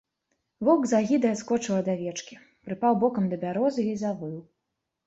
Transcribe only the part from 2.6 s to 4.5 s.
прыпаў бокам да бярозы і завыў.